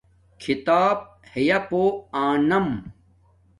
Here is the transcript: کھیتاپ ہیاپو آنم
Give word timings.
کھیتاپ 0.41 0.99
ہیاپو 1.33 1.83
آنم 2.25 2.67